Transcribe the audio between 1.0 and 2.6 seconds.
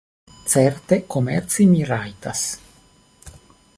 komerci mi rajtas.